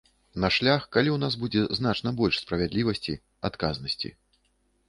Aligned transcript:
На 0.43 0.49
шлях, 0.55 0.87
калі 0.97 1.09
ў 1.13 1.19
нас 1.25 1.33
будзе 1.43 1.61
значна 1.81 2.13
больш 2.21 2.39
справядлівасці, 2.47 3.19
адказнасці. 3.51 4.09